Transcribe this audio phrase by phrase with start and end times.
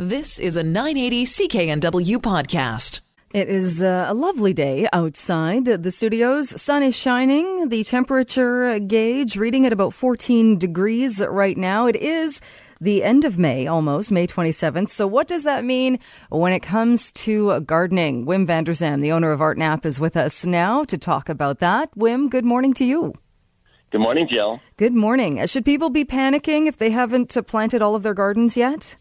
[0.00, 3.00] This is a 980 CKNW podcast.
[3.34, 6.50] It is uh, a lovely day outside the studios.
[6.62, 7.68] Sun is shining.
[7.68, 11.88] The temperature gauge reading at about 14 degrees right now.
[11.88, 12.40] It is
[12.80, 14.90] the end of May, almost May 27th.
[14.90, 18.24] So, what does that mean when it comes to gardening?
[18.24, 21.90] Wim Vanderzalm, the owner of Art Knapp, is with us now to talk about that.
[21.96, 23.14] Wim, good morning to you.
[23.90, 24.60] Good morning, Jill.
[24.76, 25.44] Good morning.
[25.46, 28.94] Should people be panicking if they haven't planted all of their gardens yet?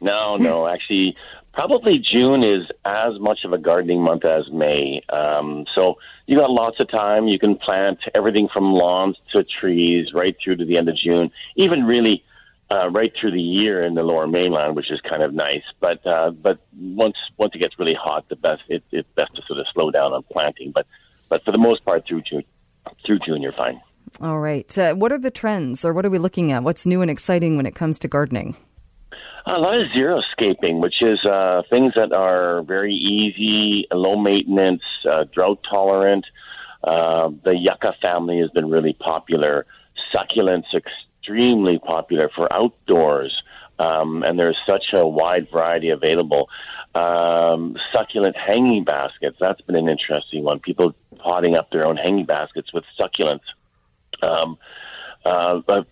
[0.00, 0.68] No, no.
[0.68, 1.16] Actually,
[1.52, 5.02] probably June is as much of a gardening month as May.
[5.08, 5.94] Um, so
[6.26, 7.28] you got lots of time.
[7.28, 11.30] You can plant everything from lawns to trees right through to the end of June,
[11.56, 12.22] even really
[12.70, 15.62] uh, right through the year in the Lower Mainland, which is kind of nice.
[15.80, 19.42] But uh, but once once it gets really hot, the best it, it's best to
[19.46, 20.72] sort of slow down on planting.
[20.72, 20.86] But
[21.28, 22.44] but for the most part, through June,
[23.04, 23.80] through June, you're fine.
[24.20, 24.76] All right.
[24.78, 26.62] Uh, what are the trends, or what are we looking at?
[26.62, 28.56] What's new and exciting when it comes to gardening?
[29.48, 35.22] A lot of xeriscaping, which is uh, things that are very easy, low maintenance, uh,
[35.32, 36.26] drought tolerant.
[36.82, 39.64] Uh, the yucca family has been really popular.
[40.12, 43.40] Succulents extremely popular for outdoors,
[43.78, 46.48] um, and there's such a wide variety available.
[46.96, 50.58] Um, succulent hanging baskets, that's been an interesting one.
[50.58, 53.46] People potting up their own hanging baskets with succulents.
[54.22, 54.58] Um,
[55.24, 55.82] uh, I,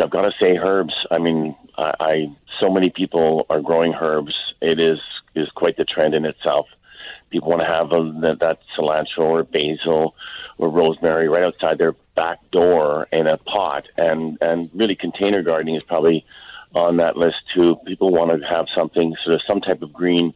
[0.00, 0.94] I've got to say, herbs.
[1.10, 4.34] I mean, I, I so many people are growing herbs.
[4.60, 4.98] It is
[5.34, 6.66] is quite the trend in itself.
[7.30, 10.14] People want to have a, that cilantro or basil
[10.56, 15.74] or rosemary right outside their back door in a pot, and and really container gardening
[15.74, 16.24] is probably
[16.74, 17.76] on that list too.
[17.86, 20.34] People want to have something sort of some type of green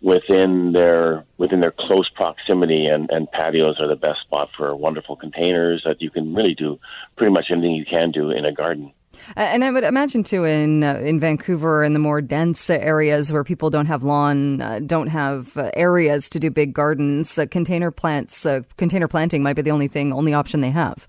[0.00, 5.16] within their within their close proximity and, and patios are the best spot for wonderful
[5.16, 6.78] containers that you can really do
[7.16, 8.92] pretty much anything you can do in a garden.
[9.36, 13.44] And I would imagine too in uh, in Vancouver and the more dense areas where
[13.44, 17.90] people don't have lawn, uh, don't have uh, areas to do big gardens, uh, container
[17.90, 21.06] plants, uh, container planting might be the only thing, only option they have.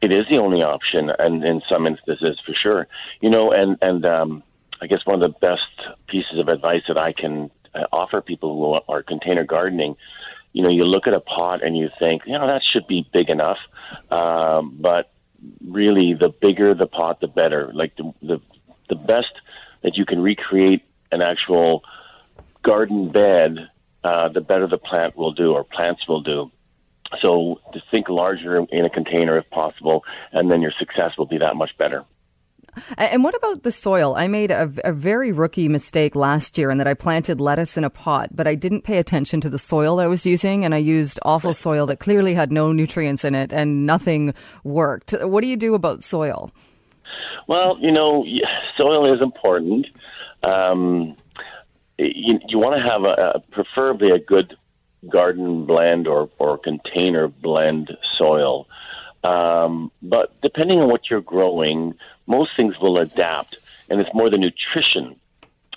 [0.00, 2.88] It is the only option, and in some instances, for sure.
[3.20, 4.42] You know, and and um,
[4.80, 8.56] I guess one of the best pieces of advice that I can uh, offer people
[8.56, 9.96] who are container gardening.
[10.52, 13.08] You know, you look at a pot and you think, you know, that should be
[13.12, 13.58] big enough,
[14.10, 15.11] um, but
[15.72, 17.70] really, the bigger the pot, the better.
[17.72, 18.40] Like the the
[18.88, 19.32] the best
[19.82, 21.82] that you can recreate an actual
[22.62, 23.68] garden bed,
[24.04, 26.50] uh, the better the plant will do or plants will do.
[27.20, 31.38] So to think larger in a container if possible, and then your success will be
[31.38, 32.04] that much better.
[32.96, 34.14] And what about the soil?
[34.16, 37.84] I made a, a, very rookie mistake last year in that I planted lettuce in
[37.84, 40.78] a pot, but I didn't pay attention to the soil I was using, and I
[40.78, 44.32] used awful soil that clearly had no nutrients in it, and nothing
[44.64, 45.12] worked.
[45.22, 46.50] What do you do about soil?
[47.46, 48.24] Well, you know,
[48.76, 49.86] soil is important.
[50.42, 51.16] Um,
[51.98, 54.56] you, you want to have a, a preferably a good
[55.10, 58.66] garden blend or, or container blend soil.
[59.24, 61.94] Um, but depending on what you're growing,
[62.26, 63.56] most things will adapt,
[63.88, 65.16] and it's more the nutrition.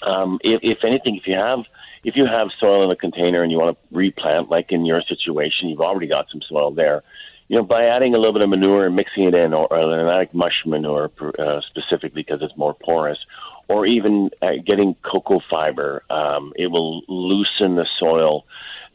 [0.01, 1.65] Um, if, if anything, if you have
[2.03, 5.01] if you have soil in a container and you want to replant, like in your
[5.01, 7.03] situation, you've already got some soil there.
[7.47, 9.99] You know, by adding a little bit of manure and mixing it in, or, or
[9.99, 13.23] an like mush manure uh, specifically because it's more porous,
[13.67, 18.45] or even uh, getting cocoa fiber, um, it will loosen the soil,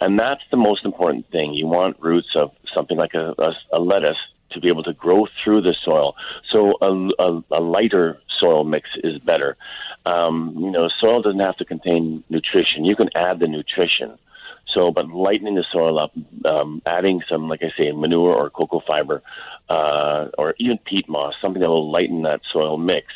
[0.01, 1.53] and that's the most important thing.
[1.55, 4.19] You want roots of something like a, a, a lettuce
[4.53, 6.15] to be able to grow through the soil.
[6.51, 9.57] So a, a, a lighter soil mix is better.
[10.07, 12.85] Um, you know, soil doesn't have to contain nutrition.
[12.85, 14.19] You can add the nutrition.
[14.75, 16.13] So, but lightening the soil up,
[16.45, 19.23] um, adding some, like I say, manure or cocoa fiber,
[19.69, 23.07] uh, or even peat moss, something that will lighten that soil mix,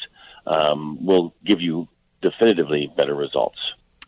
[0.46, 1.88] um, will give you
[2.22, 3.58] definitively better results.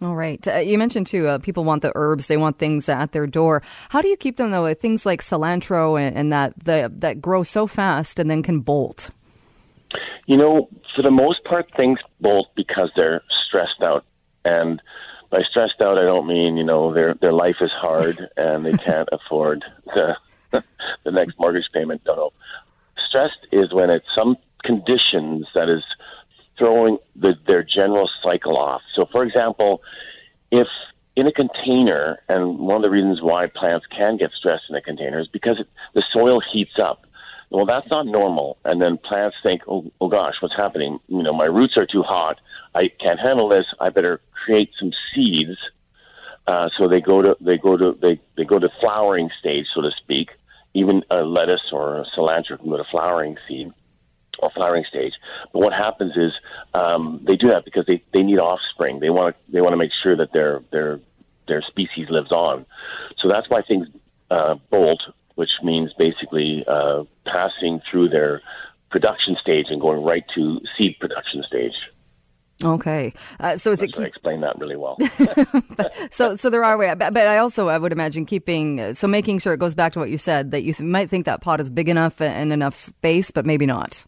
[0.03, 0.47] All right.
[0.47, 2.27] Uh, you mentioned too, uh, people want the herbs.
[2.27, 3.63] They want things at their door.
[3.89, 4.73] How do you keep them though?
[4.75, 9.11] Things like cilantro and, and that the, that grow so fast and then can bolt.
[10.27, 14.05] You know, for the most part, things bolt because they're stressed out.
[14.45, 14.83] And
[15.31, 18.73] by stressed out, I don't mean you know their their life is hard and they
[18.73, 20.17] can't afford the
[21.05, 22.03] the next mortgage payment.
[22.07, 22.33] No, no.
[23.09, 25.85] Stressed is when it's some conditions that is
[26.59, 28.83] throwing the, their general cycle off.
[28.95, 29.83] So, for example,
[30.51, 30.67] if
[31.17, 34.83] in a container, and one of the reasons why plants can get stressed in a
[34.83, 37.07] container is because it, the soil heats up.
[37.51, 38.59] Well, that's not normal.
[38.65, 40.99] And then plants think, oh, oh gosh, what's happening?
[41.09, 42.41] You know, my roots are too hot.
[42.75, 43.67] I can't handle this.
[43.81, 45.57] I better create some seeds.
[46.47, 49.81] Uh, so they go to they go to they, they go to flowering stage, so
[49.81, 50.31] to speak.
[50.75, 53.73] Even a lettuce or a cilantro can go to flowering seed.
[54.39, 55.13] Or flowering stage.
[55.53, 56.33] But what happens is
[56.75, 59.01] um, they do that because they, they need offspring.
[59.01, 61.01] They want to they want to make sure that their their
[61.49, 62.67] their species lives on.
[63.19, 63.89] So that's why things
[64.31, 65.03] uh, bolt,
[65.35, 68.43] which means basically uh, passing through their
[68.91, 71.75] production stage and going right to seed production stage.
[72.65, 73.93] Okay, uh, so is it?
[73.93, 74.97] Keep- I explain that really well.
[76.11, 79.07] so, so there are ways, but, but, I also I would imagine keeping uh, so
[79.07, 81.43] making sure it goes back to what you said that you th- might think that
[81.43, 84.07] pot is big enough and enough space, but maybe not.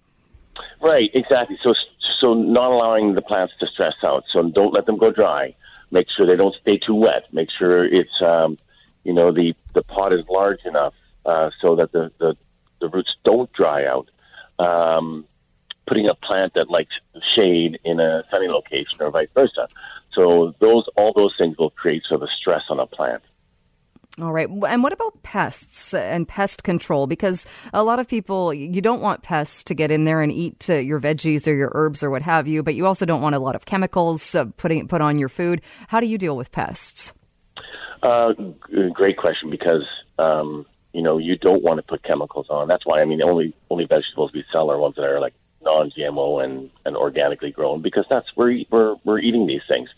[0.80, 1.58] Right, exactly.
[1.62, 1.74] So,
[2.20, 4.24] so not allowing the plants to stress out.
[4.32, 5.54] So don't let them go dry.
[5.90, 7.32] Make sure they don't stay too wet.
[7.32, 8.58] Make sure it's, um,
[9.04, 10.94] you know, the the pot is large enough
[11.24, 12.36] uh, so that the, the
[12.80, 14.10] the roots don't dry out.
[14.58, 15.24] Um,
[15.86, 16.94] putting a plant that likes
[17.34, 19.68] shade in a sunny location or vice versa.
[20.12, 23.22] So those all those things will create sort of stress on a plant.
[24.20, 24.48] All right.
[24.48, 27.06] And what about pests and pest control?
[27.06, 30.68] Because a lot of people, you don't want pests to get in there and eat
[30.68, 33.36] uh, your veggies or your herbs or what have you, but you also don't want
[33.36, 35.60] a lot of chemicals uh, putting put on your food.
[35.86, 37.12] How do you deal with pests?
[38.02, 38.32] Uh,
[38.92, 39.84] great question because
[40.18, 42.68] um, you know you don't want to put chemicals on.
[42.68, 46.44] That's why I mean only only vegetables we sell are ones that are like non-GMO
[46.44, 49.88] and, and organically grown because that's where we're we're eating these things.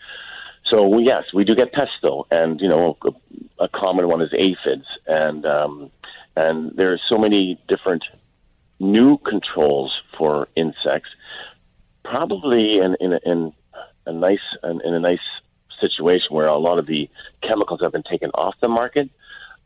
[0.71, 4.33] So yes, we do get pests though, and you know a, a common one is
[4.33, 5.91] aphids, and um,
[6.37, 8.05] and there are so many different
[8.79, 11.11] new controls for insects.
[12.05, 13.53] Probably in in a, in
[14.07, 15.19] a nice in, in a nice
[15.81, 17.09] situation where a lot of the
[17.43, 19.11] chemicals have been taken off the market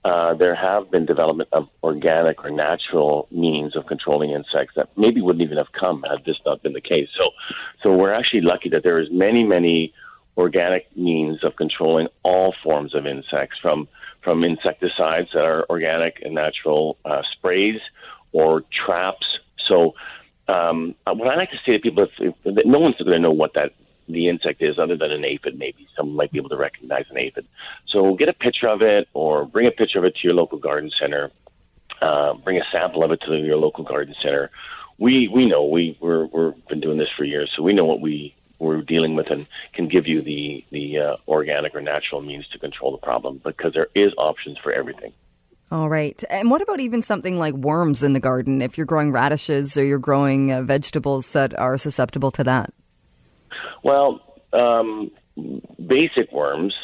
[0.04, 5.22] uh, there have been development of organic or natural means of controlling insects that maybe
[5.22, 7.08] wouldn't even have come had this not been the case.
[7.16, 7.30] So,
[7.82, 9.94] so we're actually lucky that there is many, many
[10.36, 13.88] organic means of controlling all forms of insects, from
[14.22, 17.80] from insecticides that are organic and natural uh, sprays
[18.32, 19.26] or traps.
[19.68, 19.94] So,
[20.48, 23.32] um, what I like to say to people is that no one's going to know
[23.32, 23.72] what that
[24.08, 25.58] the insect is, other than an aphid.
[25.58, 27.46] Maybe someone might be able to recognize an aphid.
[27.88, 30.58] So get a picture of it, or bring a picture of it to your local
[30.58, 31.30] garden center.
[32.02, 34.50] Uh, bring a sample of it to your local garden center.
[34.98, 38.00] We we know we we're we're been doing this for years, so we know what
[38.00, 38.34] we
[38.64, 42.58] we're dealing with and can give you the the uh, organic or natural means to
[42.58, 45.12] control the problem because there is options for everything.
[45.70, 46.22] All right.
[46.30, 48.62] And what about even something like worms in the garden?
[48.62, 52.72] If you're growing radishes or you're growing uh, vegetables that are susceptible to that?
[53.82, 54.20] Well,
[54.52, 55.10] um,
[55.84, 56.74] basic worms,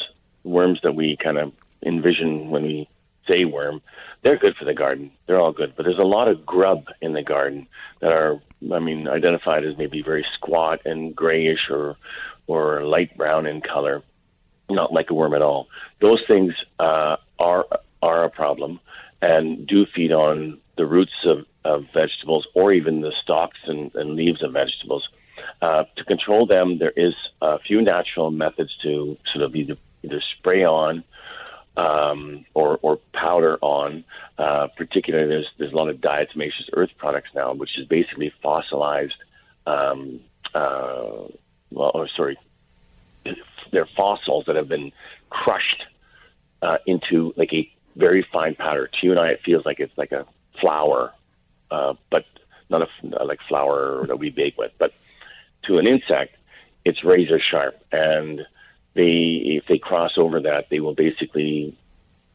[0.43, 1.53] worms that we kind of
[1.85, 2.89] envision when we
[3.31, 3.81] say worm,
[4.23, 5.11] they're good for the garden.
[5.25, 5.73] They're all good.
[5.75, 7.67] But there's a lot of grub in the garden
[8.01, 8.41] that are,
[8.73, 11.95] I mean, identified as maybe very squat and grayish or
[12.47, 14.03] or light brown in color,
[14.69, 15.67] not like a worm at all.
[16.01, 17.65] Those things uh, are
[18.01, 18.79] are a problem
[19.21, 24.15] and do feed on the roots of, of vegetables or even the stalks and, and
[24.15, 25.07] leaves of vegetables.
[25.61, 30.21] Uh, to control them, there is a few natural methods to sort of either, either
[30.37, 31.03] spray on
[31.77, 34.03] um, or, or powder on.
[34.37, 39.15] Uh, particularly, there's there's a lot of diatomaceous earth products now, which is basically fossilized.
[39.65, 40.21] Um,
[40.53, 41.27] uh,
[41.71, 42.37] well, or sorry,
[43.71, 44.91] they're fossils that have been
[45.29, 45.83] crushed
[46.61, 48.87] uh, into like a very fine powder.
[48.87, 50.25] To you and I, it feels like it's like a
[50.59, 51.13] flour,
[51.69, 52.25] uh, but
[52.69, 54.93] not a like flour that we bake with, but
[55.65, 56.35] to an insect,
[56.83, 58.41] it's razor sharp, and
[58.93, 61.77] they if they cross over that, they will basically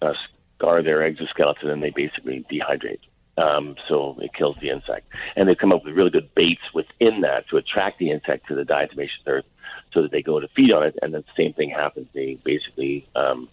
[0.02, 0.14] uh,
[0.57, 3.00] scar their exoskeleton and they basically dehydrate.
[3.38, 7.21] Um, so it kills the insect, and they come up with really good baits within
[7.21, 9.45] that to attract the insect to the diatomaceous earth,
[9.92, 12.09] so that they go to feed on it, and then the same thing happens.
[12.14, 13.50] They basically um,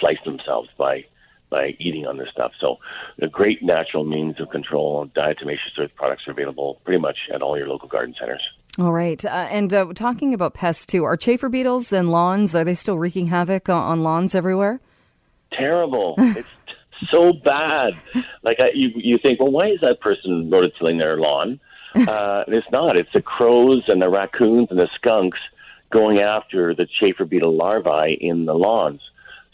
[0.00, 1.04] slice themselves by
[1.50, 2.50] by eating on this stuff.
[2.60, 2.78] So,
[3.22, 5.06] a great natural means of control.
[5.06, 8.42] Diatomaceous earth products are available pretty much at all your local garden centers.
[8.78, 9.24] All right.
[9.24, 12.98] Uh, and uh, talking about pests too, are chafer beetles and lawns, are they still
[12.98, 14.80] wreaking havoc on lawns everywhere?
[15.52, 16.14] Terrible.
[16.18, 16.48] it's
[17.10, 17.94] so bad.
[18.42, 21.60] Like I, you, you think, well, why is that person rototilling their lawn?
[21.96, 22.94] Uh, it's not.
[22.94, 25.38] It's the crows and the raccoons and the skunks
[25.90, 29.00] going after the chafer beetle larvae in the lawns.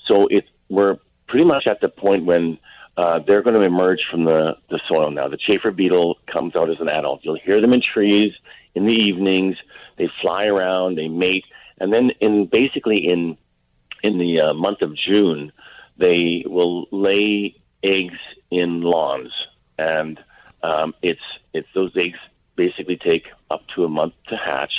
[0.08, 0.96] So it's we're
[1.28, 2.58] pretty much at the point when
[2.96, 5.28] uh, they're going to emerge from the, the soil now.
[5.28, 7.20] The chafer beetle comes out as an adult.
[7.22, 8.32] You'll hear them in trees
[8.74, 9.56] in the evenings.
[9.98, 11.44] They fly around, they mate,
[11.78, 13.36] and then in basically in
[14.02, 15.52] in the uh, month of June,
[15.96, 18.18] they will lay eggs
[18.50, 19.32] in lawns,
[19.78, 20.18] and
[20.62, 21.20] um, it's
[21.54, 22.18] it's those eggs
[22.56, 24.72] basically take up to a month to hatch,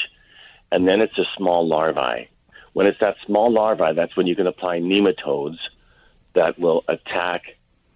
[0.71, 2.29] and then it's a small larvae.
[2.73, 5.57] When it's that small larvae, that's when you can apply nematodes
[6.35, 7.43] that will attack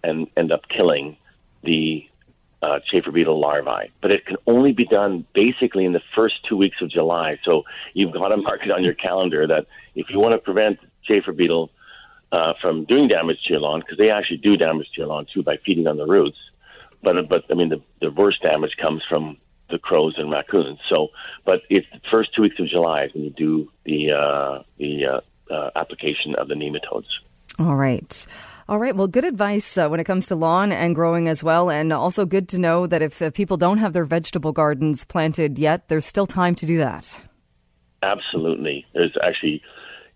[0.03, 1.17] and end up killing
[1.63, 2.07] the
[2.61, 6.57] uh, chafer beetle larvae, but it can only be done basically in the first two
[6.57, 7.39] weeks of July.
[7.43, 7.63] So
[7.93, 11.31] you've got to mark it on your calendar that if you want to prevent chafer
[11.31, 11.69] beetle
[12.31, 15.27] uh, from doing damage to your lawn, because they actually do damage to your lawn
[15.31, 16.37] too by feeding on the roots.
[17.03, 19.37] But but I mean the the worst damage comes from
[19.69, 20.79] the crows and raccoons.
[20.89, 21.09] So,
[21.45, 25.53] but it's the first two weeks of July when you do the uh, the uh,
[25.53, 27.07] uh, application of the nematodes.
[27.59, 28.27] All right.
[28.69, 28.95] All right.
[28.95, 31.69] Well, good advice uh, when it comes to lawn and growing as well.
[31.69, 35.57] And also good to know that if, if people don't have their vegetable gardens planted
[35.57, 37.21] yet, there's still time to do that.
[38.03, 38.85] Absolutely.
[38.93, 39.61] There's actually,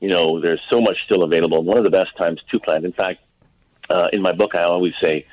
[0.02, 1.64] you know, there's so much still available.
[1.64, 2.86] One of the best times to plant.
[2.86, 3.20] In fact,
[3.90, 5.26] uh, in my book, I always say,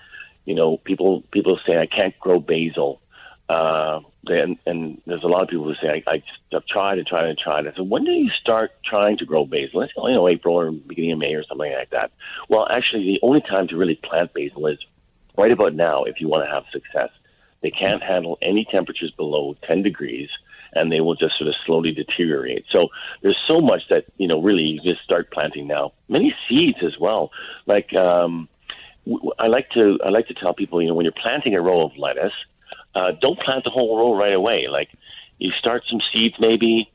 [0.45, 3.03] you know, people people say I can't grow basil.
[3.49, 6.23] Uh, and, and there's a lot of people who say, I, I,
[6.55, 7.67] I've tried and tried and tried.
[7.67, 9.81] I said, when do you start trying to grow basil?
[9.83, 12.11] It's, you know, April or beginning of May or something like that.
[12.49, 14.79] Well, actually, the only time to really plant basil is
[15.37, 17.11] right about now if you want to have success.
[17.63, 20.29] They can't handle any temperatures below 10 degrees
[20.75, 22.67] and they will just sort of slowly deteriorate.
[22.71, 22.89] So
[23.23, 25.93] there's so much that, you know, really you just start planting now.
[26.09, 27.31] Many seeds as well.
[27.67, 28.49] Like, um,
[29.39, 31.83] I like to, I like to tell people, you know, when you're planting a row
[31.85, 32.35] of lettuce,
[32.95, 34.67] uh, don't plant the whole row right away.
[34.71, 34.89] Like
[35.39, 36.91] you start some seeds, maybe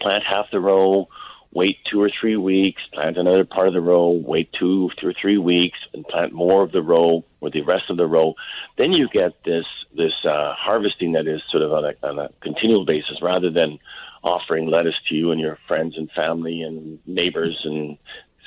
[0.00, 1.08] plant half the row,
[1.52, 5.14] wait two or three weeks, plant another part of the row, wait two, two or
[5.20, 8.34] three weeks, and plant more of the row or the rest of the row.
[8.76, 9.64] Then you get this
[9.96, 13.78] this uh, harvesting that is sort of on a, on a continual basis, rather than
[14.22, 17.96] offering lettuce to you and your friends and family and neighbors and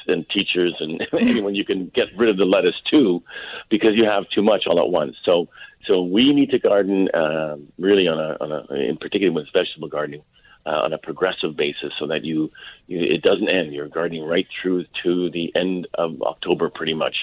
[0.08, 3.22] and teachers and anyone you can get rid of the lettuce too,
[3.70, 5.16] because you have too much all at once.
[5.24, 5.48] So
[5.92, 9.90] so we need to garden uh, really on a, on a, in particular with vegetable
[9.90, 10.24] gardening,
[10.66, 12.50] uh, on a progressive basis, so that you,
[12.88, 13.74] you, it doesn't end.
[13.74, 17.16] You're gardening right through to the end of October, pretty much,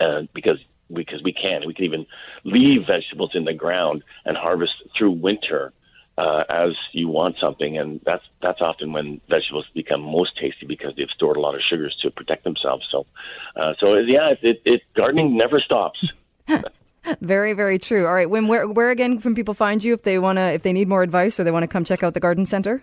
[0.00, 0.58] uh, because
[0.94, 1.66] because we can.
[1.66, 2.06] We can even
[2.44, 5.72] leave vegetables in the ground and harvest through winter
[6.16, 10.94] uh, as you want something, and that's that's often when vegetables become most tasty because
[10.96, 12.86] they've stored a lot of sugars to protect themselves.
[12.92, 13.06] So,
[13.56, 16.12] uh, so yeah, it, it gardening never stops.
[17.20, 18.06] Very, very true.
[18.06, 20.62] All right, Wim, where, where again can people find you if they want to, if
[20.62, 22.82] they need more advice or they want to come check out the garden center?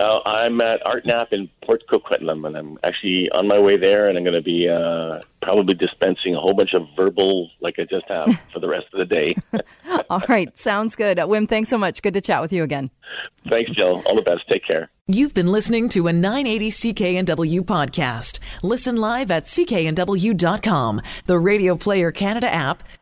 [0.00, 4.08] Uh, I'm at Art Knapp in Port Coquitlam, and I'm actually on my way there,
[4.08, 7.82] and I'm going to be uh, probably dispensing a whole bunch of verbal, like I
[7.82, 9.34] just have, for the rest of the day.
[10.08, 11.18] All right, sounds good.
[11.18, 12.00] Uh, Wim, thanks so much.
[12.00, 12.90] Good to chat with you again.
[13.50, 14.02] Thanks, Jill.
[14.06, 14.48] All the best.
[14.48, 14.90] Take care.
[15.06, 18.38] You've been listening to a 980 CKNW podcast.
[18.62, 22.84] Listen live at cknw.com, the Radio Player Canada app,